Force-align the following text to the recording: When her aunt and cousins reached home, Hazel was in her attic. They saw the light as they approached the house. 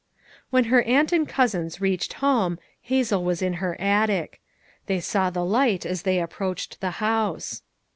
When 0.49 0.63
her 0.63 0.81
aunt 0.81 1.11
and 1.13 1.29
cousins 1.29 1.79
reached 1.79 2.13
home, 2.13 2.57
Hazel 2.81 3.23
was 3.23 3.43
in 3.43 3.53
her 3.61 3.79
attic. 3.79 4.41
They 4.87 4.99
saw 4.99 5.29
the 5.29 5.45
light 5.45 5.85
as 5.85 6.01
they 6.01 6.19
approached 6.19 6.81
the 6.81 6.89
house. 6.97 7.61